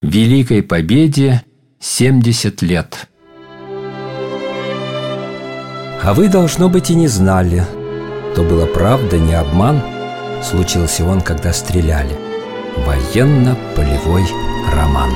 Великой 0.00 0.62
Победе 0.62 1.42
70 1.80 2.62
лет. 2.62 3.08
А 6.04 6.14
вы, 6.14 6.28
должно 6.28 6.68
быть, 6.68 6.90
и 6.90 6.94
не 6.94 7.08
знали, 7.08 7.64
то 8.36 8.44
была 8.44 8.66
правда, 8.66 9.18
не 9.18 9.34
обман. 9.34 9.80
Случился 10.40 11.04
он, 11.04 11.20
когда 11.20 11.52
стреляли. 11.52 12.14
Военно-полевой 12.76 14.22
роман. 14.72 15.10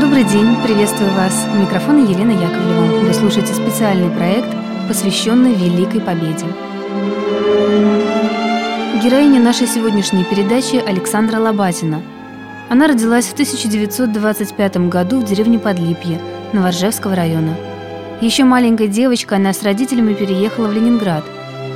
Добрый 0.00 0.22
день, 0.22 0.56
приветствую 0.62 1.10
вас. 1.14 1.44
У 1.52 1.56
микрофона 1.56 2.08
Елена 2.08 2.30
Яковлева. 2.30 3.04
Вы 3.04 3.12
слушаете 3.12 3.52
специальный 3.52 4.10
проект, 4.10 4.54
посвященный 4.86 5.54
Великой 5.54 6.02
Победе. 6.02 6.46
Героиня 9.02 9.40
нашей 9.40 9.66
сегодняшней 9.66 10.22
передачи 10.22 10.76
Александра 10.76 11.40
Лобатина. 11.40 12.02
Она 12.70 12.86
родилась 12.86 13.26
в 13.26 13.32
1925 13.32 14.88
году 14.88 15.20
в 15.20 15.24
деревне 15.24 15.58
Подлипье 15.58 16.20
Новоржевского 16.52 17.16
района. 17.16 17.56
Еще 18.20 18.44
маленькая 18.44 18.86
девочка, 18.86 19.36
она 19.36 19.52
с 19.52 19.64
родителями 19.64 20.14
переехала 20.14 20.68
в 20.68 20.72
Ленинград. 20.72 21.24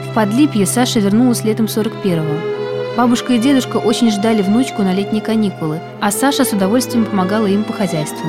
В 0.08 0.14
Подлипье 0.14 0.66
Саша 0.66 1.00
вернулась 1.00 1.42
летом 1.42 1.66
41-го. 1.66 2.96
Бабушка 2.96 3.32
и 3.32 3.38
дедушка 3.38 3.78
очень 3.78 4.12
ждали 4.12 4.40
внучку 4.40 4.82
на 4.82 4.94
летние 4.94 5.20
каникулы, 5.20 5.80
а 6.00 6.12
Саша 6.12 6.44
с 6.44 6.52
удовольствием 6.52 7.04
помогала 7.06 7.46
им 7.46 7.64
по 7.64 7.72
хозяйству. 7.72 8.28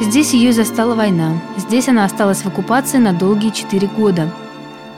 Здесь 0.00 0.34
ее 0.34 0.52
застала 0.52 0.96
война. 0.96 1.34
Здесь 1.56 1.86
она 1.86 2.04
осталась 2.06 2.42
в 2.42 2.46
оккупации 2.46 2.98
на 2.98 3.12
долгие 3.12 3.50
четыре 3.50 3.86
года. 3.86 4.28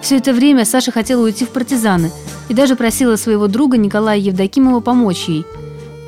Все 0.02 0.16
это 0.16 0.32
время 0.32 0.64
Саша 0.64 0.90
хотела 0.90 1.22
уйти 1.22 1.44
в 1.44 1.50
партизаны 1.50 2.10
и 2.48 2.54
даже 2.54 2.74
просила 2.74 3.14
своего 3.14 3.46
друга 3.46 3.78
Николая 3.78 4.18
Евдокимова 4.18 4.80
помочь 4.80 5.28
ей. 5.28 5.46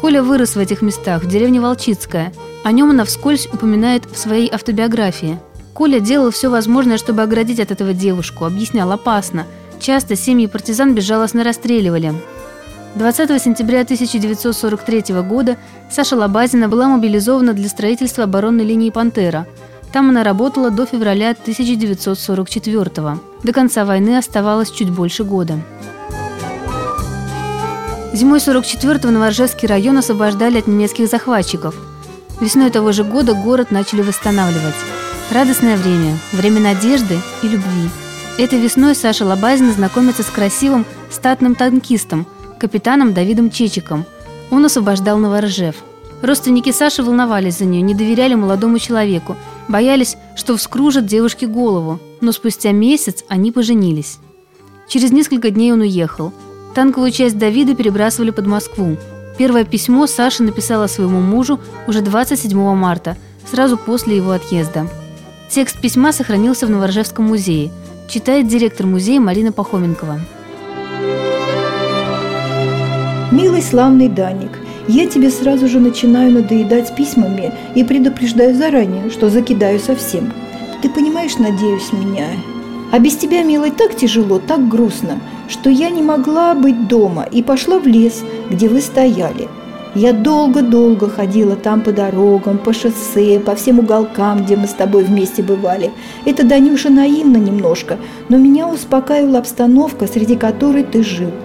Коля 0.00 0.22
вырос 0.22 0.56
в 0.56 0.58
этих 0.58 0.82
местах, 0.82 1.22
в 1.22 1.28
деревне 1.28 1.60
Волчицкая. 1.60 2.32
О 2.64 2.72
нем 2.72 2.90
она 2.90 3.04
вскользь 3.04 3.46
упоминает 3.46 4.04
в 4.04 4.18
своей 4.18 4.50
автобиографии. 4.52 5.38
Коля 5.72 6.00
делал 6.00 6.32
все 6.32 6.50
возможное, 6.50 6.98
чтобы 6.98 7.22
оградить 7.22 7.60
от 7.60 7.70
этого 7.70 7.92
девушку, 7.92 8.44
объяснял 8.44 8.90
опасно. 8.90 9.46
Часто 9.80 10.16
семьи 10.16 10.46
партизан 10.48 10.94
безжалостно 10.94 11.44
расстреливали. 11.44 12.14
20 12.96 13.42
сентября 13.42 13.82
1943 13.82 15.22
года 15.22 15.56
Саша 15.90 16.16
Лобазина 16.16 16.68
была 16.68 16.88
мобилизована 16.88 17.52
для 17.52 17.68
строительства 17.68 18.24
оборонной 18.24 18.64
линии 18.64 18.90
«Пантера», 18.90 19.46
там 19.94 20.08
она 20.08 20.24
работала 20.24 20.72
до 20.72 20.86
февраля 20.86 21.34
1944 21.34 22.84
-го. 22.84 23.18
До 23.44 23.52
конца 23.52 23.84
войны 23.84 24.18
оставалось 24.18 24.72
чуть 24.72 24.90
больше 24.90 25.22
года. 25.22 25.60
Зимой 28.12 28.40
44-го 28.40 29.12
Новоржевский 29.12 29.68
район 29.68 29.96
освобождали 29.96 30.58
от 30.58 30.66
немецких 30.66 31.08
захватчиков. 31.08 31.76
Весной 32.40 32.70
того 32.70 32.90
же 32.90 33.04
года 33.04 33.34
город 33.34 33.70
начали 33.70 34.02
восстанавливать. 34.02 34.74
Радостное 35.30 35.76
время, 35.76 36.18
время 36.32 36.60
надежды 36.60 37.16
и 37.44 37.46
любви. 37.46 37.88
Этой 38.36 38.58
весной 38.58 38.96
Саша 38.96 39.24
Лобазина 39.24 39.72
знакомится 39.72 40.24
с 40.24 40.26
красивым 40.26 40.84
статным 41.08 41.54
танкистом, 41.54 42.26
капитаном 42.58 43.12
Давидом 43.12 43.48
Чечиком. 43.48 44.04
Он 44.50 44.64
освобождал 44.64 45.18
Новоржев– 45.18 45.76
Родственники 46.24 46.72
Саши 46.72 47.02
волновались 47.02 47.58
за 47.58 47.66
нее, 47.66 47.82
не 47.82 47.94
доверяли 47.94 48.34
молодому 48.34 48.78
человеку, 48.78 49.36
боялись, 49.68 50.16
что 50.36 50.56
вскружат 50.56 51.04
девушке 51.04 51.46
голову, 51.46 52.00
но 52.22 52.32
спустя 52.32 52.72
месяц 52.72 53.24
они 53.28 53.52
поженились. 53.52 54.20
Через 54.88 55.12
несколько 55.12 55.50
дней 55.50 55.74
он 55.74 55.82
уехал. 55.82 56.32
Танковую 56.74 57.10
часть 57.10 57.36
Давида 57.36 57.74
перебрасывали 57.74 58.30
под 58.30 58.46
Москву. 58.46 58.96
Первое 59.36 59.64
письмо 59.64 60.06
Саша 60.06 60.42
написала 60.44 60.86
своему 60.86 61.20
мужу 61.20 61.60
уже 61.86 62.00
27 62.00 62.58
марта, 62.74 63.18
сразу 63.50 63.76
после 63.76 64.16
его 64.16 64.30
отъезда. 64.30 64.88
Текст 65.50 65.78
письма 65.78 66.10
сохранился 66.14 66.66
в 66.66 66.70
Новоржевском 66.70 67.26
музее. 67.26 67.70
Читает 68.08 68.48
директор 68.48 68.86
музея 68.86 69.20
Марина 69.20 69.52
Пахоменкова. 69.52 70.20
Милый 73.30 73.60
славный 73.60 74.08
Даник, 74.08 74.52
я 74.88 75.06
тебе 75.06 75.30
сразу 75.30 75.66
же 75.66 75.80
начинаю 75.80 76.32
надоедать 76.32 76.94
письмами 76.94 77.52
и 77.74 77.84
предупреждаю 77.84 78.54
заранее, 78.54 79.10
что 79.10 79.30
закидаю 79.30 79.80
совсем. 79.80 80.32
Ты 80.82 80.90
понимаешь, 80.90 81.38
надеюсь, 81.38 81.92
меня? 81.92 82.26
А 82.92 82.98
без 82.98 83.16
тебя, 83.16 83.42
милый, 83.42 83.70
так 83.70 83.96
тяжело, 83.96 84.38
так 84.38 84.68
грустно, 84.68 85.20
что 85.48 85.70
я 85.70 85.88
не 85.88 86.02
могла 86.02 86.54
быть 86.54 86.86
дома 86.86 87.24
и 87.30 87.42
пошла 87.42 87.78
в 87.78 87.86
лес, 87.86 88.22
где 88.50 88.68
вы 88.68 88.80
стояли. 88.80 89.48
Я 89.94 90.12
долго-долго 90.12 91.08
ходила 91.08 91.56
там 91.56 91.80
по 91.80 91.92
дорогам, 91.92 92.58
по 92.58 92.72
шоссе, 92.72 93.40
по 93.40 93.54
всем 93.54 93.78
уголкам, 93.78 94.44
где 94.44 94.56
мы 94.56 94.66
с 94.66 94.72
тобой 94.72 95.04
вместе 95.04 95.42
бывали. 95.42 95.92
Это, 96.24 96.44
Данюша, 96.44 96.90
наивно 96.90 97.36
немножко, 97.36 97.96
но 98.28 98.36
меня 98.36 98.68
успокаивала 98.68 99.38
обстановка, 99.38 100.06
среди 100.06 100.36
которой 100.36 100.82
ты 100.82 101.02
жил– 101.02 101.30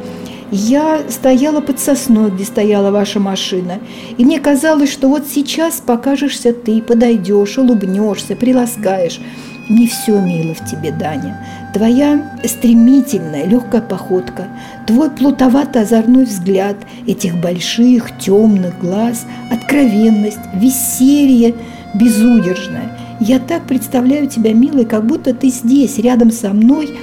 я 0.51 1.03
стояла 1.09 1.61
под 1.61 1.79
сосной, 1.79 2.31
где 2.31 2.43
стояла 2.43 2.91
ваша 2.91 3.19
машина, 3.19 3.79
и 4.17 4.25
мне 4.25 4.39
казалось, 4.39 4.91
что 4.91 5.07
вот 5.07 5.27
сейчас 5.27 5.81
покажешься 5.85 6.53
ты, 6.53 6.81
подойдешь, 6.81 7.57
улыбнешься, 7.57 8.35
приласкаешь. 8.35 9.19
Не 9.69 9.85
все 9.85 10.19
мило 10.19 10.55
в 10.55 10.65
тебе, 10.65 10.91
Даня. 10.91 11.45
Твоя 11.75 12.39
стремительная, 12.43 13.45
легкая 13.45 13.81
походка, 13.81 14.47
твой 14.87 15.11
плутовато-озорной 15.11 16.25
взгляд 16.25 16.77
этих 17.05 17.39
больших, 17.39 18.17
темных 18.17 18.79
глаз, 18.79 19.27
откровенность, 19.51 20.39
веселье 20.55 21.53
безудержное. 21.93 22.97
Я 23.19 23.37
так 23.37 23.67
представляю 23.67 24.27
тебя, 24.27 24.53
милый, 24.53 24.85
как 24.85 25.05
будто 25.05 25.35
ты 25.35 25.49
здесь, 25.49 25.99
рядом 25.99 26.31
со 26.31 26.49
мной. 26.49 26.97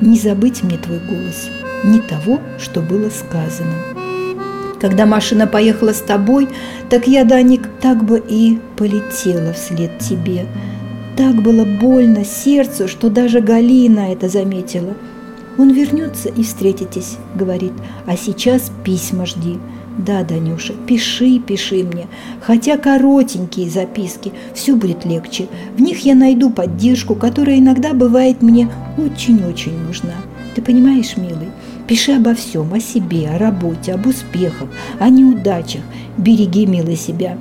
Не 0.00 0.16
забыть 0.16 0.62
мне 0.62 0.76
твой 0.76 1.00
голос 1.00 1.48
ни 1.84 2.00
того, 2.00 2.40
что 2.58 2.80
было 2.80 3.10
сказано. 3.10 3.74
Когда 4.80 5.06
машина 5.06 5.46
поехала 5.46 5.92
с 5.92 6.00
тобой, 6.00 6.48
так 6.90 7.06
я, 7.06 7.24
Даник, 7.24 7.68
так 7.80 8.04
бы 8.04 8.22
и 8.26 8.58
полетела 8.76 9.52
вслед 9.52 9.98
тебе. 9.98 10.46
Так 11.16 11.36
было 11.36 11.64
больно 11.64 12.24
сердцу, 12.24 12.88
что 12.88 13.08
даже 13.08 13.40
Галина 13.40 14.12
это 14.12 14.28
заметила. 14.28 14.94
Он 15.56 15.70
вернется 15.70 16.28
и 16.28 16.42
встретитесь, 16.42 17.16
говорит, 17.34 17.72
а 18.06 18.16
сейчас 18.16 18.72
письма 18.84 19.24
жди. 19.24 19.58
Да, 19.96 20.24
Данюша, 20.24 20.72
пиши, 20.88 21.38
пиши 21.38 21.84
мне, 21.84 22.08
хотя 22.40 22.76
коротенькие 22.76 23.70
записки, 23.70 24.32
все 24.52 24.74
будет 24.74 25.04
легче. 25.04 25.46
В 25.76 25.80
них 25.80 26.04
я 26.04 26.16
найду 26.16 26.50
поддержку, 26.50 27.14
которая 27.14 27.58
иногда 27.60 27.94
бывает 27.94 28.42
мне 28.42 28.68
очень-очень 28.98 29.78
нужна. 29.78 30.14
Ты 30.56 30.62
понимаешь, 30.62 31.16
милый, 31.16 31.48
Пиши 31.86 32.12
обо 32.12 32.34
всем, 32.34 32.72
о 32.72 32.80
себе, 32.80 33.28
о 33.28 33.38
работе, 33.38 33.92
об 33.92 34.06
успехах, 34.06 34.68
о 34.98 35.10
неудачах. 35.10 35.82
Береги, 36.16 36.64
милый, 36.64 36.96
себя, 36.96 37.36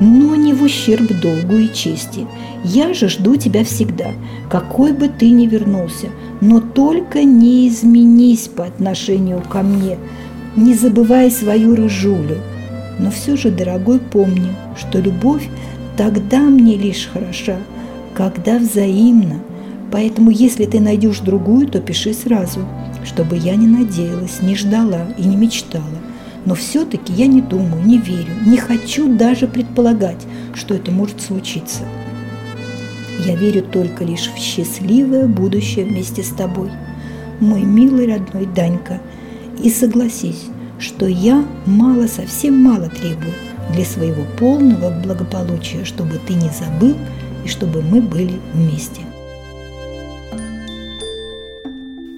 но 0.00 0.34
не 0.34 0.52
в 0.52 0.62
ущерб 0.62 1.12
долгу 1.20 1.56
и 1.56 1.72
чести. 1.72 2.26
Я 2.64 2.92
же 2.92 3.08
жду 3.08 3.36
тебя 3.36 3.64
всегда, 3.64 4.08
какой 4.50 4.92
бы 4.92 5.08
ты 5.08 5.30
ни 5.30 5.46
вернулся, 5.46 6.08
но 6.40 6.60
только 6.60 7.22
не 7.22 7.68
изменись 7.68 8.48
по 8.48 8.64
отношению 8.64 9.42
ко 9.42 9.62
мне, 9.62 9.98
не 10.56 10.74
забывай 10.74 11.30
свою 11.30 11.76
рыжулю. 11.76 12.38
Но 12.98 13.10
все 13.12 13.36
же, 13.36 13.50
дорогой, 13.50 14.00
помни, 14.00 14.54
что 14.76 14.98
любовь 14.98 15.48
тогда 15.96 16.40
мне 16.40 16.76
лишь 16.76 17.08
хороша, 17.12 17.58
когда 18.14 18.58
взаимна. 18.58 19.36
Поэтому, 19.92 20.30
если 20.30 20.64
ты 20.64 20.80
найдешь 20.80 21.20
другую, 21.20 21.68
то 21.68 21.80
пиши 21.80 22.12
сразу– 22.12 22.60
чтобы 23.04 23.36
я 23.36 23.56
не 23.56 23.66
надеялась, 23.66 24.42
не 24.42 24.56
ждала 24.56 25.06
и 25.16 25.24
не 25.24 25.36
мечтала. 25.36 25.84
Но 26.44 26.54
все-таки 26.54 27.12
я 27.12 27.26
не 27.26 27.40
думаю, 27.40 27.84
не 27.84 27.98
верю, 27.98 28.32
не 28.44 28.56
хочу 28.56 29.16
даже 29.16 29.46
предполагать, 29.46 30.26
что 30.54 30.74
это 30.74 30.90
может 30.90 31.22
случиться. 31.22 31.84
Я 33.24 33.36
верю 33.36 33.62
только 33.62 34.04
лишь 34.04 34.30
в 34.34 34.38
счастливое 34.38 35.26
будущее 35.26 35.86
вместе 35.86 36.22
с 36.22 36.28
тобой, 36.28 36.70
мой 37.40 37.62
милый 37.62 38.12
родной 38.12 38.46
Данька. 38.46 39.00
И 39.62 39.70
согласись, 39.70 40.46
что 40.78 41.06
я 41.06 41.44
мало, 41.64 42.06
совсем 42.06 42.62
мало 42.62 42.90
требую 42.90 43.32
для 43.72 43.84
своего 43.84 44.24
полного 44.38 44.90
благополучия, 44.90 45.84
чтобы 45.84 46.20
ты 46.26 46.34
не 46.34 46.50
забыл 46.50 46.96
и 47.44 47.48
чтобы 47.48 47.80
мы 47.82 48.02
были 48.02 48.38
вместе. 48.52 49.00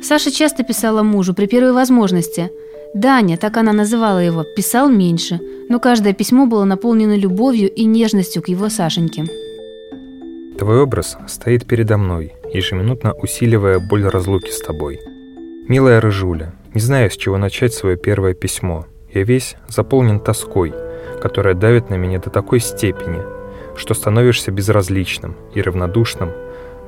Саша 0.08 0.30
часто 0.30 0.62
писала 0.62 1.02
мужу 1.02 1.34
при 1.34 1.46
первой 1.46 1.72
возможности. 1.72 2.52
Даня, 2.94 3.36
так 3.36 3.56
она 3.56 3.72
называла 3.72 4.20
его, 4.20 4.44
писал 4.44 4.88
меньше, 4.88 5.40
но 5.68 5.80
каждое 5.80 6.12
письмо 6.12 6.46
было 6.46 6.62
наполнено 6.62 7.16
любовью 7.16 7.68
и 7.68 7.84
нежностью 7.84 8.40
к 8.40 8.48
его 8.48 8.68
Сашеньке. 8.68 9.24
Твой 10.56 10.80
образ 10.80 11.16
стоит 11.26 11.66
передо 11.66 11.98
мной, 11.98 12.34
ежеминутно 12.54 13.14
усиливая 13.14 13.80
боль 13.80 14.04
разлуки 14.04 14.52
с 14.52 14.60
тобой. 14.60 15.00
Милая 15.66 16.00
Рыжуля, 16.00 16.54
не 16.72 16.80
знаю, 16.80 17.10
с 17.10 17.16
чего 17.16 17.36
начать 17.36 17.74
свое 17.74 17.96
первое 17.96 18.34
письмо. 18.34 18.86
Я 19.12 19.24
весь 19.24 19.56
заполнен 19.66 20.20
тоской, 20.20 20.72
которая 21.20 21.54
давит 21.54 21.90
на 21.90 21.96
меня 21.96 22.20
до 22.20 22.30
такой 22.30 22.60
степени, 22.60 23.22
что 23.74 23.92
становишься 23.92 24.52
безразличным 24.52 25.34
и 25.52 25.60
равнодушным 25.60 26.30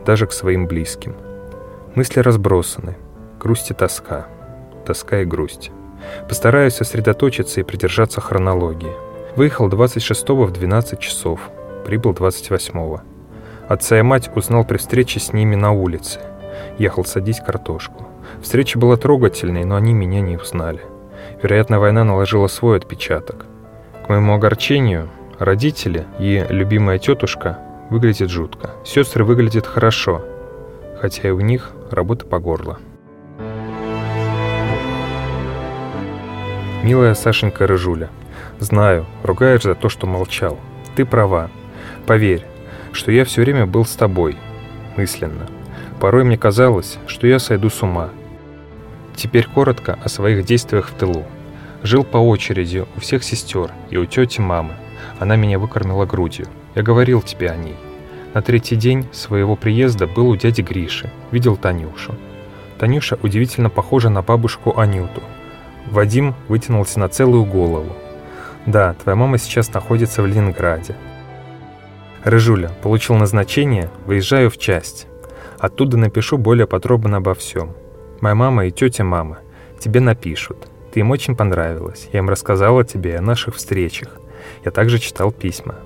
даже 0.07 0.29
к 0.29 0.33
своим 0.33 0.69
близким. 0.69 1.17
Мысли 1.97 2.21
разбросаны, 2.21 2.97
грусть 3.39 3.71
и 3.71 3.75
тоска, 3.75 4.27
тоска 4.85 5.21
и 5.21 5.25
грусть. 5.25 5.71
Постараюсь 6.29 6.75
сосредоточиться 6.75 7.61
и 7.61 7.65
придержаться 7.65 8.21
хронологии. 8.21 8.93
Выехал 9.37 9.69
26 9.69 10.29
в 10.29 10.51
12 10.51 10.99
часов, 11.01 11.41
прибыл 11.85 12.13
28 12.13 12.99
Отца 13.69 13.99
и 13.99 14.03
мать 14.03 14.31
узнал 14.35 14.65
при 14.65 14.79
встрече 14.79 15.21
с 15.21 15.33
ними 15.33 15.55
на 15.55 15.73
улице. 15.73 16.21
Ехал 16.79 17.05
садить 17.05 17.41
картошку. 17.41 18.09
Встреча 18.43 18.79
была 18.79 18.97
трогательной, 18.97 19.65
но 19.65 19.77
они 19.77 19.93
меня 19.93 20.21
не 20.21 20.37
узнали. 20.37 20.81
Вероятно, 21.43 21.79
война 21.79 22.05
наложила 22.05 22.47
свой 22.47 22.79
отпечаток. 22.79 23.47
К 24.07 24.09
моему 24.09 24.35
огорчению, 24.35 25.11
родители 25.39 26.07
и 26.19 26.45
любимая 26.49 26.99
тетушка 26.99 27.59
выглядят 27.91 28.31
жутко. 28.31 28.71
Сестры 28.85 29.25
выглядят 29.25 29.67
хорошо, 29.67 30.23
хотя 31.01 31.29
и 31.29 31.31
у 31.31 31.41
них 31.41 31.73
работа 31.91 32.27
по 32.27 32.39
горло. 32.39 32.79
Милая 36.89 37.13
Сашенька 37.13 37.67
Рыжуля, 37.67 38.09
знаю, 38.61 39.05
ругаешь 39.23 39.65
за 39.65 39.75
то, 39.75 39.91
что 39.91 40.07
молчал. 40.07 40.59
Ты 40.97 41.05
права. 41.05 41.51
Поверь, 42.07 42.47
что 42.93 43.13
я 43.13 43.27
все 43.27 43.43
время 43.43 43.67
был 43.67 43.85
с 43.85 43.95
тобой, 43.95 44.39
мысленно. 44.97 45.51
Порой 46.01 46.25
мне 46.25 46.39
казалось, 46.39 46.97
что 47.07 47.27
я 47.27 47.41
сойду 47.41 47.69
с 47.69 47.83
ума. 47.83 48.09
Теперь 49.17 49.45
коротко 49.45 49.99
о 50.03 50.09
своих 50.09 50.47
действиях 50.47 50.89
в 50.89 50.95
тылу. 50.95 51.27
Жил 51.83 52.05
по 52.05 52.17
очереди 52.17 52.87
у 52.97 53.01
всех 53.01 53.23
сестер 53.23 53.71
и 53.91 53.99
у 53.99 54.07
тети 54.07 54.41
мамы. 54.41 54.73
Она 55.19 55.37
меня 55.37 55.59
выкормила 55.59 56.07
грудью. 56.07 56.47
Я 56.75 56.83
говорил 56.83 57.21
тебе 57.21 57.51
о 57.51 57.57
ней. 57.57 57.77
На 58.33 58.41
третий 58.41 58.77
день 58.77 59.07
своего 59.13 59.57
приезда 59.57 60.07
был 60.07 60.31
у 60.31 60.37
дяди 60.37 60.63
Гриши. 60.63 61.13
Видел 61.33 61.59
Танюшу. 61.59 62.15
Танюша 62.79 63.19
удивительно 63.23 63.69
похожа 63.69 64.09
на 64.09 64.23
бабушку 64.23 64.79
Анюту. 64.81 65.23
Вадим 65.91 66.35
вытянулся 66.49 67.01
на 67.01 67.09
целую 67.09 67.45
голову. 67.45 67.95
Да, 68.67 68.95
твоя 68.95 69.17
мама 69.17 69.39
сейчас 69.39 69.73
находится 69.73 70.23
в 70.23 70.27
Ленинграде. 70.27 70.95
Рыжуля, 72.25 72.71
получил 72.83 73.17
назначение, 73.17 73.89
выезжаю 74.05 74.51
в 74.51 74.59
часть. 74.59 75.07
Оттуда 75.59 75.97
напишу 75.97 76.37
более 76.37 76.67
подробно 76.67 77.19
обо 77.19 77.35
всем. 77.35 77.75
Моя 78.21 78.35
мама 78.35 78.67
и 78.67 78.71
тетя 78.71 79.05
мама 79.05 79.39
тебе 79.79 80.01
напишут. 80.01 80.69
Ты 80.93 81.01
им 81.01 81.11
очень 81.11 81.37
понравилась. 81.37 82.09
Я 82.13 82.19
им 82.19 82.29
рассказала 82.29 82.85
тебе 82.85 83.17
о 83.17 83.23
наших 83.23 83.57
встречах. 83.57 84.21
Я 84.65 84.71
также 84.71 84.99
читал 84.99 85.33
письма. 85.33 85.77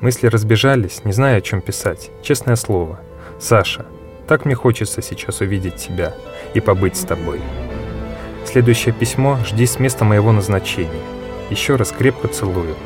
Мысли 0.00 0.28
разбежались, 0.28 1.04
не 1.04 1.12
зная, 1.12 1.38
о 1.38 1.40
чем 1.40 1.60
писать. 1.60 2.10
Честное 2.22 2.56
слово. 2.56 3.00
Саша, 3.40 3.86
так 4.28 4.44
мне 4.44 4.54
хочется 4.54 5.02
сейчас 5.02 5.40
увидеть 5.40 5.76
тебя 5.76 6.14
и 6.54 6.60
побыть 6.60 6.96
с 6.96 7.04
тобой. 7.04 7.40
Следующее 8.50 8.94
письмо 8.94 9.38
жди 9.44 9.66
с 9.66 9.78
места 9.78 10.06
моего 10.06 10.32
назначения. 10.32 11.02
Еще 11.50 11.76
раз 11.76 11.92
крепко 11.92 12.28
целую. 12.28 12.76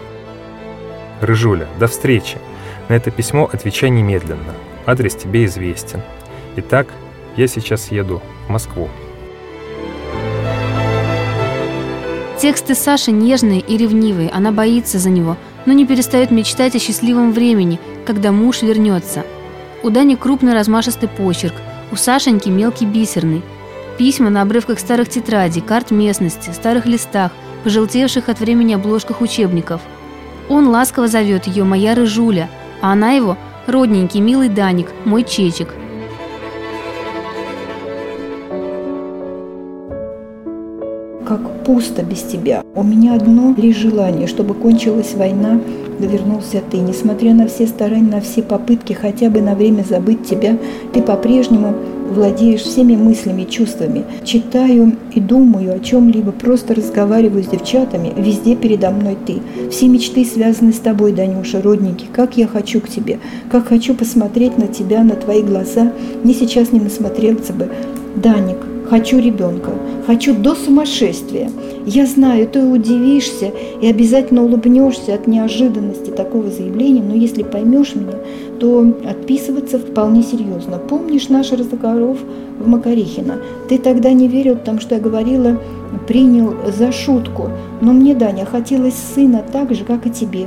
Рыжуля, 1.20 1.68
до 1.78 1.86
встречи. 1.86 2.38
На 2.88 2.94
это 2.94 3.12
письмо 3.12 3.48
отвечай 3.50 3.88
немедленно. 3.88 4.54
Адрес 4.86 5.14
тебе 5.14 5.44
известен. 5.44 6.02
Итак, 6.56 6.88
я 7.36 7.46
сейчас 7.46 7.92
еду 7.92 8.20
в 8.48 8.50
Москву. 8.50 8.88
Тексты 12.40 12.74
Саши 12.74 13.12
нежные 13.12 13.60
и 13.60 13.76
ревнивые, 13.76 14.30
она 14.30 14.50
боится 14.50 14.98
за 14.98 15.10
него, 15.10 15.36
но 15.64 15.74
не 15.74 15.86
перестает 15.86 16.32
мечтать 16.32 16.74
о 16.74 16.80
счастливом 16.80 17.32
времени, 17.32 17.78
когда 18.04 18.32
муж 18.32 18.62
вернется. 18.62 19.24
У 19.84 19.90
Дани 19.90 20.16
крупный 20.16 20.54
размашистый 20.54 21.08
почерк, 21.08 21.54
у 21.92 21.94
Сашеньки 21.94 22.48
мелкий 22.48 22.84
бисерный. 22.84 23.42
Письма 24.02 24.30
на 24.30 24.42
обрывках 24.42 24.80
старых 24.80 25.08
тетрадей, 25.08 25.62
карт 25.62 25.92
местности, 25.92 26.50
старых 26.50 26.86
листах, 26.86 27.30
пожелтевших 27.62 28.28
от 28.28 28.40
времени 28.40 28.74
обложках 28.74 29.20
учебников. 29.20 29.80
Он 30.48 30.66
ласково 30.66 31.06
зовет 31.06 31.46
ее 31.46 31.62
«моя 31.62 31.94
рыжуля», 31.94 32.50
а 32.80 32.94
она 32.94 33.12
его 33.12 33.38
«родненький, 33.68 34.18
милый 34.18 34.48
Даник, 34.48 34.88
мой 35.04 35.22
чечек». 35.22 35.72
Как 41.32 41.64
пусто 41.64 42.02
без 42.02 42.20
тебя. 42.20 42.62
У 42.74 42.82
меня 42.82 43.14
одно 43.14 43.54
лишь 43.56 43.76
желание, 43.76 44.26
чтобы 44.26 44.52
кончилась 44.52 45.14
война, 45.14 45.58
да 45.98 46.06
вернулся 46.06 46.60
ты. 46.70 46.76
Несмотря 46.76 47.32
на 47.32 47.46
все 47.46 47.66
старания, 47.66 48.10
на 48.10 48.20
все 48.20 48.42
попытки 48.42 48.92
хотя 48.92 49.30
бы 49.30 49.40
на 49.40 49.54
время 49.54 49.82
забыть 49.82 50.26
тебя, 50.26 50.58
ты 50.92 51.00
по-прежнему 51.00 51.72
владеешь 52.10 52.60
всеми 52.60 52.96
мыслями, 52.96 53.44
чувствами. 53.44 54.04
Читаю 54.24 54.92
и 55.14 55.20
думаю 55.20 55.74
о 55.74 55.78
чем-либо, 55.78 56.32
просто 56.32 56.74
разговариваю 56.74 57.42
с 57.42 57.46
девчатами, 57.46 58.12
везде 58.14 58.54
передо 58.54 58.90
мной 58.90 59.16
ты. 59.26 59.38
Все 59.70 59.88
мечты 59.88 60.26
связаны 60.26 60.74
с 60.74 60.80
тобой, 60.80 61.12
Данюша, 61.12 61.62
родненький. 61.62 62.08
Как 62.12 62.36
я 62.36 62.46
хочу 62.46 62.82
к 62.82 62.90
тебе, 62.90 63.20
как 63.50 63.68
хочу 63.68 63.94
посмотреть 63.94 64.58
на 64.58 64.66
тебя, 64.66 65.02
на 65.02 65.14
твои 65.14 65.40
глаза. 65.40 65.92
Ни 66.24 66.34
сейчас 66.34 66.72
не 66.72 66.80
насмотрелся 66.80 67.54
бы. 67.54 67.70
Даник, 68.16 68.58
хочу 68.88 69.18
ребенка, 69.18 69.70
хочу 70.06 70.34
до 70.34 70.54
сумасшествия. 70.54 71.50
Я 71.86 72.06
знаю, 72.06 72.46
ты 72.46 72.64
удивишься 72.64 73.52
и 73.80 73.86
обязательно 73.86 74.44
улыбнешься 74.44 75.14
от 75.14 75.26
неожиданности 75.26 76.10
такого 76.10 76.50
заявления, 76.50 77.02
но 77.02 77.14
если 77.14 77.42
поймешь 77.42 77.94
меня, 77.94 78.18
то 78.60 78.86
отписываться 79.08 79.78
вполне 79.78 80.22
серьезно. 80.22 80.78
Помнишь 80.78 81.28
наш 81.28 81.50
разговор 81.52 82.16
в 82.60 82.68
Макарихино? 82.68 83.38
Ты 83.68 83.78
тогда 83.78 84.12
не 84.12 84.28
верил, 84.28 84.56
потому 84.56 84.80
что 84.80 84.94
я 84.94 85.00
говорила, 85.00 85.58
принял 86.06 86.54
за 86.76 86.92
шутку. 86.92 87.48
Но 87.80 87.92
мне, 87.92 88.14
Даня, 88.14 88.44
хотелось 88.44 88.94
сына 89.14 89.44
так 89.52 89.74
же, 89.74 89.84
как 89.84 90.06
и 90.06 90.10
тебе. 90.10 90.46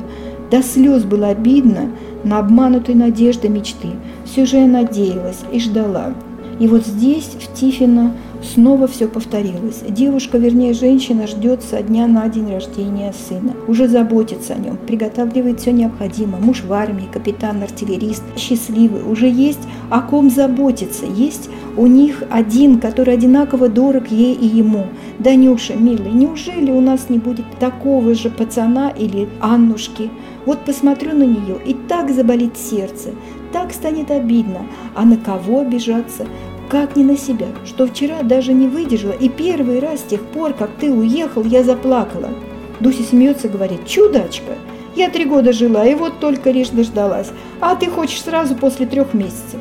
До 0.52 0.62
слез 0.62 1.04
было 1.04 1.28
обидно 1.28 1.92
на 2.24 2.40
обманутой 2.40 2.96
надежды 2.96 3.50
мечты. 3.50 3.90
Все 4.26 4.46
же 4.46 4.58
я 4.58 4.68
надеялась 4.68 5.40
и 5.52 5.60
ждала. 5.60 6.14
И 6.60 6.68
вот 6.68 6.86
здесь, 6.86 7.26
в 7.40 7.54
Тифино, 7.54 8.14
Снова 8.54 8.88
все 8.88 9.08
повторилось. 9.08 9.82
Девушка, 9.88 10.38
вернее 10.38 10.74
женщина, 10.74 11.26
ждет 11.26 11.64
со 11.64 11.82
дня 11.82 12.06
на 12.06 12.28
день 12.30 12.52
рождения 12.52 13.12
сына. 13.28 13.54
Уже 13.68 13.88
заботится 13.88 14.54
о 14.54 14.58
нем, 14.58 14.78
приготавливает 14.78 15.60
все 15.60 15.72
необходимое. 15.72 16.40
Муж 16.40 16.64
в 16.64 16.72
армии, 16.72 17.10
капитан-артиллерист, 17.12 18.24
счастливый. 18.38 19.04
Уже 19.04 19.28
есть 19.28 19.62
о 19.90 20.02
ком 20.02 20.30
заботиться. 20.30 21.06
Есть 21.06 21.50
у 21.76 21.88
них 21.88 22.24
один, 22.30 22.80
который 22.80 23.16
одинаково 23.16 23.68
дорог 23.68 24.08
ей 24.08 24.36
и 24.36 24.46
ему. 24.46 24.88
Данюша, 25.20 25.74
милый, 25.76 26.12
неужели 26.12 26.72
у 26.72 26.82
нас 26.82 27.10
не 27.10 27.18
будет 27.18 27.46
такого 27.60 28.14
же 28.14 28.30
пацана 28.30 28.90
или 28.90 29.28
Аннушки? 29.42 30.12
Вот 30.46 30.64
посмотрю 30.64 31.14
на 31.14 31.24
нее, 31.24 31.58
и 31.66 31.74
так 31.74 32.12
заболит 32.12 32.56
сердце, 32.56 33.10
так 33.52 33.74
станет 33.74 34.12
обидно. 34.12 34.66
А 34.94 35.06
на 35.06 35.18
кого 35.18 35.62
обижаться? 35.62 36.26
как 36.70 36.96
не 36.96 37.04
на 37.04 37.18
себя, 37.18 37.48
что 37.66 37.86
вчера 37.86 38.24
даже 38.24 38.54
не 38.54 38.68
выдержала, 38.68 39.14
и 39.14 39.30
первый 39.30 39.80
раз 39.80 40.00
с 40.00 40.04
тех 40.04 40.22
пор, 40.22 40.54
как 40.54 40.72
ты 40.80 40.92
уехал, 40.92 41.44
я 41.44 41.64
заплакала. 41.64 42.30
Дуся 42.80 43.04
смеется, 43.04 43.48
говорит, 43.48 43.86
чудачка, 43.86 44.54
я 44.96 45.10
три 45.10 45.26
года 45.26 45.54
жила, 45.54 45.86
и 45.86 45.96
вот 45.96 46.20
только 46.20 46.52
лишь 46.52 46.70
дождалась, 46.70 47.32
а 47.62 47.76
ты 47.76 47.88
хочешь 47.88 48.22
сразу 48.22 48.56
после 48.56 48.86
трех 48.86 49.14
месяцев. 49.14 49.60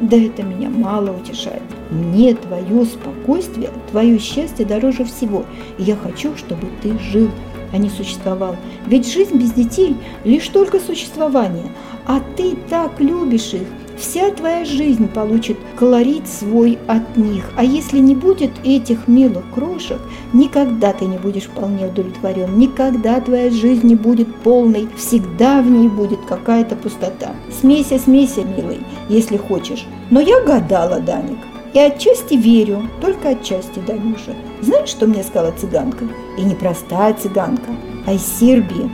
Да 0.00 0.16
это 0.16 0.42
меня 0.42 0.68
мало 0.68 1.10
утешает. 1.10 1.62
Мне 1.90 2.34
твое 2.34 2.84
спокойствие, 2.84 3.70
твое 3.90 4.18
счастье 4.18 4.66
дороже 4.66 5.04
всего. 5.04 5.44
И 5.78 5.84
я 5.84 5.96
хочу, 5.96 6.36
чтобы 6.36 6.66
ты 6.82 6.98
жил, 6.98 7.30
а 7.74 7.78
не 7.78 7.90
существовал. 7.90 8.56
Ведь 8.86 9.12
жизнь 9.12 9.36
без 9.36 9.52
детей– 9.52 9.96
лишь 10.24 10.48
только 10.48 10.78
существование. 10.78 11.66
А 12.06 12.20
ты 12.36 12.56
так 12.70 13.00
любишь 13.00 13.52
их– 13.52 13.66
Вся 13.96 14.30
твоя 14.32 14.64
жизнь 14.64 15.06
получит 15.08 15.56
колорит 15.76 16.26
свой 16.26 16.78
от 16.88 17.16
них. 17.16 17.44
А 17.56 17.62
если 17.62 17.98
не 17.98 18.14
будет 18.14 18.50
этих 18.64 19.06
милых 19.06 19.44
крошек, 19.54 20.00
никогда 20.32 20.92
ты 20.92 21.04
не 21.04 21.16
будешь 21.16 21.44
вполне 21.44 21.86
удовлетворен, 21.86 22.58
никогда 22.58 23.20
твоя 23.20 23.50
жизнь 23.50 23.86
не 23.86 23.94
будет 23.94 24.34
полной, 24.36 24.88
всегда 24.96 25.62
в 25.62 25.70
ней 25.70 25.88
будет 25.88 26.20
какая-то 26.26 26.74
пустота. 26.74 27.30
Смейся, 27.60 27.98
смейся, 27.98 28.42
милый, 28.42 28.80
если 29.08 29.36
хочешь. 29.36 29.86
Но 30.10 30.20
я 30.20 30.40
гадала, 30.42 31.00
Даник, 31.00 31.38
и 31.74 31.78
отчасти 31.78 32.34
верю, 32.34 32.88
только 33.00 33.30
отчасти, 33.30 33.80
Данюша. 33.86 34.34
Знаешь, 34.62 34.88
что 34.88 35.06
мне 35.06 35.22
сказала 35.22 35.52
цыганка? 35.52 36.06
И 36.38 36.42
не 36.42 36.54
простая 36.54 37.14
цыганка, 37.14 37.72
а 38.06 38.12
из 38.12 38.24
Сербии. 38.38 38.90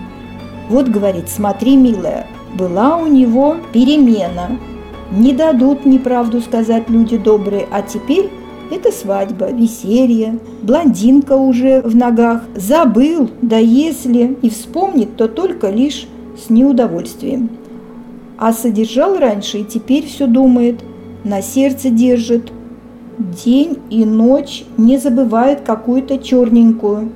Вот, 0.68 0.88
говорит, 0.88 1.28
смотри, 1.28 1.76
милая, 1.76 2.26
была 2.54 2.96
у 2.96 3.06
него 3.06 3.56
перемена. 3.72 4.58
Не 5.12 5.32
дадут 5.32 5.84
неправду 5.84 6.40
сказать 6.40 6.88
люди 6.88 7.16
добрые, 7.16 7.66
а 7.70 7.82
теперь 7.82 8.30
Это 8.70 8.92
свадьба, 8.92 9.50
веселье, 9.50 10.38
блондинка 10.62 11.37
уже 11.37 11.82
в 11.82 11.96
ногах. 11.96 12.42
Забыл, 12.54 13.28
да 13.42 13.58
если 13.58 14.38
и 14.42 14.49
вспомнит, 14.49 15.16
то 15.16 15.26
только 15.26 15.70
лишь 15.70 16.06
с 16.38 16.50
неудовольствием. 16.50 17.50
А 18.38 18.52
содержал 18.52 19.18
раньше 19.18 19.58
и 19.58 19.64
теперь 19.64 20.06
все 20.06 20.26
думает, 20.28 20.84
на 21.25 21.42
сердце 21.42 21.90
держит. 21.90 22.52
День 23.20 23.76
и 23.90 24.06
ночь 24.06 24.64
не 24.78 24.96
забывает 24.96 25.60
какую-то 25.60 26.16
черненькую. 26.16 27.10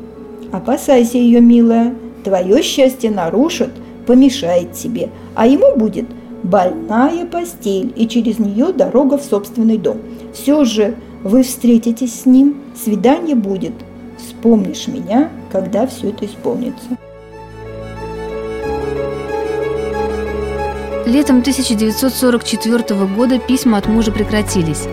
Опасайся 0.52 1.16
ее, 1.16 1.40
милая, 1.40 1.94
твое 2.22 2.62
счастье 2.62 3.10
нарушит, 3.10 3.70
помешает 4.06 4.72
тебе, 4.72 5.08
а 5.34 5.46
ему 5.46 5.74
будет 5.78 6.04
больная 6.42 7.24
постель 7.24 7.90
и 7.96 8.06
через 8.06 8.38
нее 8.38 8.74
дорога 8.74 9.16
в 9.16 9.22
собственный 9.22 9.78
дом. 9.78 9.96
Все 10.34 10.66
же 10.66 10.94
вы 11.22 11.42
встретитесь 11.42 12.20
с 12.20 12.26
ним, 12.26 12.56
свидание 12.76 13.34
будет. 13.34 13.72
Вспомнишь 14.18 14.88
меня, 14.88 15.30
когда 15.50 15.86
все 15.86 16.10
это 16.10 16.26
исполнится. 16.26 16.98
Летом 21.06 21.38
1944 21.38 23.06
года 23.16 23.38
письма 23.38 23.78
от 23.78 23.86
мужа 23.86 24.12
прекратились. 24.12 24.86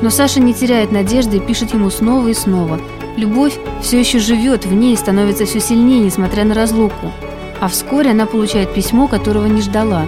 Но 0.00 0.10
Саша 0.10 0.40
не 0.40 0.54
теряет 0.54 0.92
надежды 0.92 1.38
и 1.38 1.40
пишет 1.40 1.74
ему 1.74 1.90
снова 1.90 2.28
и 2.28 2.34
снова. 2.34 2.80
Любовь 3.16 3.58
все 3.82 3.98
еще 3.98 4.20
живет 4.20 4.64
в 4.64 4.72
ней 4.72 4.94
и 4.94 4.96
становится 4.96 5.44
все 5.44 5.60
сильнее, 5.60 6.00
несмотря 6.00 6.44
на 6.44 6.54
разлуку. 6.54 7.12
А 7.60 7.68
вскоре 7.68 8.12
она 8.12 8.26
получает 8.26 8.72
письмо, 8.72 9.08
которого 9.08 9.46
не 9.46 9.60
ждала. 9.60 10.06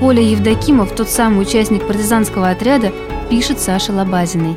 Коля 0.00 0.22
Евдокимов, 0.22 0.94
тот 0.94 1.08
самый 1.08 1.42
участник 1.42 1.86
партизанского 1.86 2.48
отряда, 2.48 2.92
пишет 3.28 3.60
Саше 3.60 3.92
Лобазиной. 3.92 4.56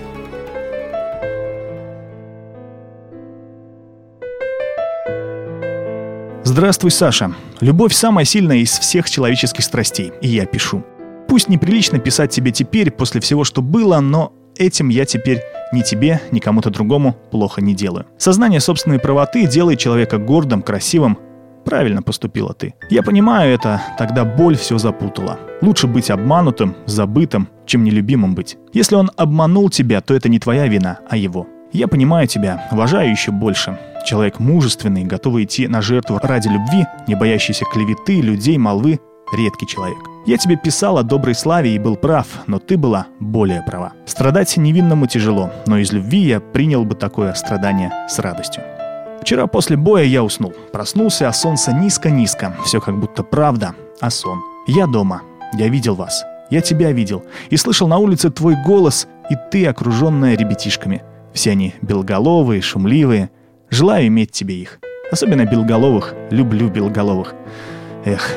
Здравствуй, 6.44 6.92
Саша. 6.92 7.34
Любовь 7.60 7.94
самая 7.94 8.24
сильная 8.24 8.58
из 8.58 8.72
всех 8.80 9.10
человеческих 9.10 9.63
страстей, 9.63 10.13
и 10.22 10.30
я 10.30 10.46
пишу. 10.46 10.84
Пусть 11.27 11.50
неприлично 11.50 12.00
писать 12.00 12.31
тебе 12.31 12.51
теперь, 12.51 12.91
после 12.91 13.22
всего, 13.22 13.43
что 13.43 13.62
было, 13.62 14.00
но 14.00 14.34
этим 14.57 14.89
я 14.89 15.05
теперь 15.05 15.41
ни 15.74 15.81
тебе, 15.81 16.22
ни 16.31 16.39
кому-то 16.39 16.69
другому 16.69 17.15
плохо 17.31 17.62
не 17.62 17.75
делаю. 17.75 18.05
Сознание 18.17 18.60
собственной 18.60 19.00
правоты 19.00 19.46
делает 19.46 19.79
человека 19.79 20.17
гордым, 20.17 20.62
красивым. 20.62 21.17
Правильно 21.65 22.01
поступила 22.01 22.53
ты. 22.53 22.75
Я 22.89 23.03
понимаю 23.03 23.53
это, 23.53 23.81
тогда 23.98 24.24
боль 24.24 24.55
все 24.55 24.77
запутала. 24.77 25.38
Лучше 25.62 25.88
быть 25.88 26.10
обманутым, 26.10 26.75
забытым, 26.86 27.50
чем 27.65 27.84
нелюбимым 27.84 28.36
быть. 28.36 28.57
Если 28.72 28.96
он 28.96 29.12
обманул 29.17 29.69
тебя, 29.69 30.00
то 30.00 30.13
это 30.13 30.29
не 30.29 30.39
твоя 30.39 30.67
вина, 30.67 31.00
а 31.10 31.17
его. 31.17 31.46
Я 31.74 31.89
понимаю 31.89 32.27
тебя, 32.27 32.69
уважаю 32.72 33.12
еще 33.12 33.31
больше. 33.31 33.77
Человек 34.05 34.39
мужественный, 34.39 35.03
готовый 35.03 35.43
идти 35.43 35.67
на 35.67 35.81
жертву 35.81 36.17
ради 36.24 36.48
любви, 36.48 36.86
не 37.07 37.15
боящийся 37.15 37.65
клеветы, 37.65 38.22
людей, 38.22 38.57
молвы, 38.57 39.01
редкий 39.34 39.67
человек. 39.67 40.00
Я 40.25 40.38
тебе 40.38 40.57
писал 40.57 40.98
о 40.98 41.03
доброй 41.03 41.36
славе 41.36 41.74
и 41.74 41.79
был 41.79 41.96
прав, 41.96 42.27
но 42.48 42.60
ты 42.60 42.77
была 42.77 43.07
более 43.19 43.62
права. 43.62 43.93
Страдать 44.05 44.57
невинному 44.57 45.07
тяжело, 45.07 45.51
но 45.65 45.77
из 45.77 45.91
любви 45.91 46.19
я 46.19 46.39
принял 46.39 46.84
бы 46.84 46.96
такое 46.96 47.34
страдание 47.34 47.91
с 48.10 48.19
радостью. 48.19 48.63
Вчера 49.22 49.48
после 49.48 49.77
боя 49.77 50.03
я 50.03 50.24
уснул. 50.24 50.53
Проснулся, 50.72 51.27
а 51.27 51.34
солнце 51.34 51.74
низко-низко. 51.74 52.55
Все 52.63 52.79
как 52.79 53.00
будто 53.00 53.24
правда, 53.24 53.75
а 54.00 54.10
сон. 54.10 54.41
Я 54.67 54.88
дома. 54.88 55.22
Я 55.53 55.67
видел 55.69 55.96
вас. 55.96 56.24
Я 56.50 56.62
тебя 56.62 56.91
видел. 56.91 57.24
И 57.50 57.57
слышал 57.57 57.88
на 57.88 57.98
улице 57.98 58.29
твой 58.29 58.55
голос, 58.65 59.07
и 59.29 59.36
ты, 59.51 59.65
окруженная 59.65 60.38
ребятишками. 60.38 61.03
Все 61.34 61.51
они 61.51 61.75
белголовые, 61.81 62.62
шумливые. 62.62 63.29
Желаю 63.69 64.07
иметь 64.07 64.31
тебе 64.31 64.55
их. 64.55 64.79
Особенно 65.12 65.46
белголовых. 65.46 66.13
Люблю 66.31 66.69
белголовых. 66.69 67.36
Эх. 68.05 68.31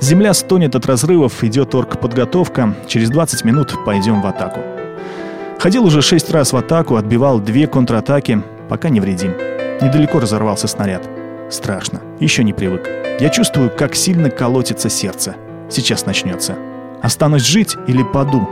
Земля 0.00 0.32
стонет 0.32 0.74
от 0.74 0.86
разрывов, 0.86 1.44
идет 1.44 1.74
оргподготовка. 1.74 2.74
Через 2.86 3.10
20 3.10 3.44
минут 3.44 3.74
пойдем 3.84 4.22
в 4.22 4.26
атаку. 4.26 4.60
Ходил 5.58 5.84
уже 5.84 6.00
шесть 6.00 6.30
раз 6.30 6.54
в 6.54 6.56
атаку, 6.56 6.96
отбивал 6.96 7.38
две 7.38 7.66
контратаки, 7.66 8.42
пока 8.70 8.88
невредим. 8.88 9.34
Недалеко 9.82 10.18
разорвался 10.18 10.68
снаряд. 10.68 11.06
Страшно. 11.50 12.00
Еще 12.18 12.44
не 12.44 12.54
привык. 12.54 12.88
Я 13.20 13.28
чувствую, 13.28 13.70
как 13.70 13.94
сильно 13.94 14.30
колотится 14.30 14.88
сердце. 14.88 15.36
Сейчас 15.68 16.06
начнется. 16.06 16.56
Останусь 17.02 17.44
жить 17.44 17.76
или 17.86 18.02
паду? 18.02 18.48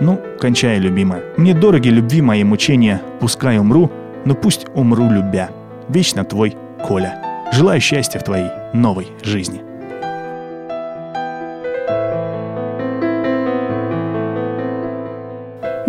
Ну, 0.00 0.20
кончай, 0.40 0.78
любимая. 0.78 1.22
Мне 1.36 1.54
дороги 1.54 1.88
любви 1.88 2.20
мои 2.20 2.42
мучения. 2.42 3.00
Пускай 3.20 3.58
умру, 3.58 3.92
но 4.24 4.34
пусть 4.34 4.66
умру 4.74 5.08
любя. 5.08 5.50
Вечно 5.88 6.24
твой 6.24 6.56
Коля. 6.84 7.22
Желаю 7.52 7.80
счастья 7.80 8.18
в 8.18 8.24
твоей 8.24 8.48
новой 8.72 9.08
жизни. 9.22 9.62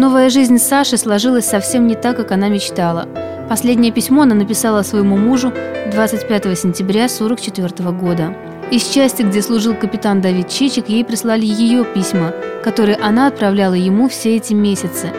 Новая 0.06 0.30
жизнь 0.30 0.60
Саши 0.60 0.98
сложилась 0.98 1.48
совсем 1.48 1.88
не 1.88 1.96
так, 1.96 2.16
как 2.16 2.32
она 2.32 2.48
мечтала. 2.48 3.10
Последнее 3.50 3.92
письмо 3.92 4.22
она 4.22 4.36
написала 4.36 4.84
своему 4.84 5.18
мужу 5.18 5.52
25 5.92 6.60
сентября 6.60 7.06
1944 7.06 7.90
года. 7.90 8.36
Из 8.70 8.84
части, 8.88 9.24
где 9.24 9.42
служил 9.42 9.74
капитан 9.74 10.22
Давид 10.22 10.48
Чичик, 10.48 10.90
ей 10.90 11.04
прислали 11.04 11.44
ее 11.44 11.84
письма, 11.86 12.36
которые 12.64 12.98
она 12.98 13.26
отправляла 13.26 13.74
ему 13.74 14.08
все 14.08 14.36
эти 14.36 14.54
месяцы. 14.54 15.10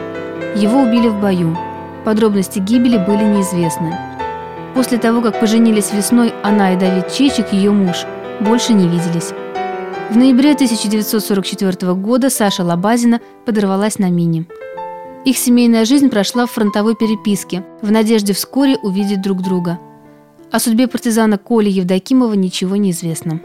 Его 0.54 0.82
убили 0.82 1.08
в 1.08 1.20
бою. 1.20 1.58
Подробности 2.04 2.60
гибели 2.60 2.96
были 2.96 3.24
неизвестны. 3.24 3.92
После 4.72 4.98
того, 4.98 5.20
как 5.20 5.40
поженились 5.40 5.92
весной 5.92 6.32
она 6.44 6.74
и 6.74 6.76
Давид 6.76 7.10
Чичик, 7.10 7.52
ее 7.52 7.72
муж, 7.72 8.06
больше 8.38 8.72
не 8.72 8.86
виделись. 8.86 9.32
В 10.08 10.16
ноябре 10.16 10.52
1944 10.52 11.94
года 11.94 12.30
Саша 12.30 12.62
Лобазина 12.62 13.20
подорвалась 13.44 13.98
на 13.98 14.08
мине. 14.08 14.46
Их 15.24 15.36
семейная 15.36 15.84
жизнь 15.84 16.10
прошла 16.10 16.46
в 16.46 16.52
фронтовой 16.52 16.94
переписке, 16.94 17.64
в 17.82 17.90
надежде 17.90 18.32
вскоре 18.32 18.76
увидеть 18.76 19.20
друг 19.20 19.42
друга. 19.42 19.80
О 20.52 20.60
судьбе 20.60 20.86
партизана 20.86 21.38
Коли 21.38 21.70
Евдокимова 21.70 22.34
ничего 22.34 22.76
не 22.76 22.92
известно. 22.92 23.40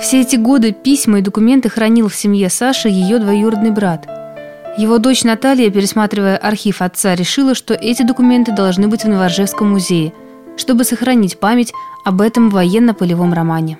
Все 0.00 0.22
эти 0.22 0.34
годы 0.34 0.72
письма 0.72 1.20
и 1.20 1.22
документы 1.22 1.68
хранил 1.68 2.08
в 2.08 2.16
семье 2.16 2.50
Саши 2.50 2.88
ее 2.88 3.20
двоюродный 3.20 3.70
брат. 3.70 4.08
Его 4.76 4.98
дочь 4.98 5.22
Наталья, 5.22 5.70
пересматривая 5.70 6.36
архив 6.36 6.82
отца, 6.82 7.14
решила, 7.14 7.54
что 7.54 7.74
эти 7.74 8.02
документы 8.02 8.50
должны 8.50 8.88
быть 8.88 9.04
в 9.04 9.08
Новоржевском 9.08 9.70
музее, 9.70 10.12
чтобы 10.56 10.82
сохранить 10.82 11.38
память 11.38 11.72
об 12.04 12.20
этом 12.20 12.50
военно-полевом 12.50 13.32
романе. 13.32 13.78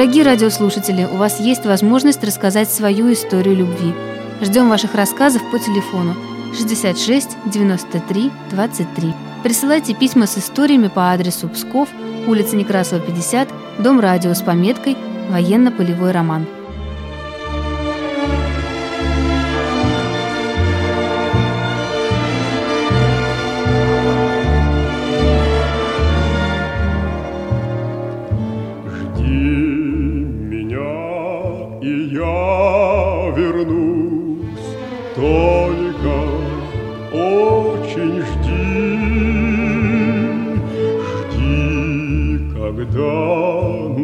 Дорогие 0.00 0.24
радиослушатели, 0.24 1.04
у 1.04 1.16
вас 1.16 1.40
есть 1.40 1.66
возможность 1.66 2.24
рассказать 2.24 2.70
свою 2.70 3.12
историю 3.12 3.54
любви. 3.54 3.92
Ждем 4.40 4.70
ваших 4.70 4.94
рассказов 4.94 5.42
по 5.50 5.58
телефону 5.58 6.16
66 6.56 7.36
93 7.44 8.30
23. 8.50 9.12
Присылайте 9.42 9.94
письма 9.94 10.26
с 10.26 10.38
историями 10.38 10.88
по 10.88 11.12
адресу 11.12 11.50
Псков, 11.50 11.90
улица 12.26 12.56
Некрасова, 12.56 12.98
50, 12.98 13.50
дом 13.80 14.00
радио 14.00 14.32
с 14.32 14.40
пометкой 14.40 14.96
«Военно-полевой 15.28 16.12
роман». 16.12 16.46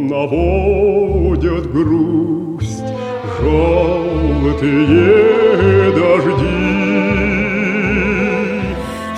Наводят 0.08 1.64
грусть 1.72 2.82
желтые 3.40 4.82
дожди. 5.92 6.66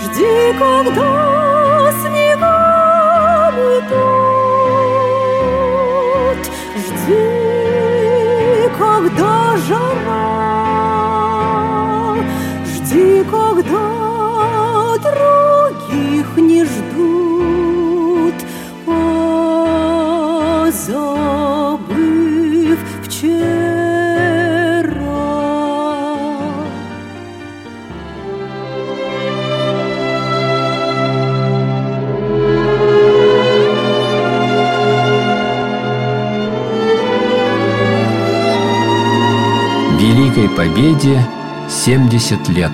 Жди, 0.03 0.35
когда 0.59 1.11
снега 2.03 2.57
уйдут, 3.57 4.43
жди, 6.77 7.27
когда 8.79 9.33
жара, 9.67 10.08
позабыв 20.89 22.79
вчера. 23.03 23.39
Великой 39.99 40.49
Победе 40.49 41.23
70 41.69 42.49
лет. 42.49 42.73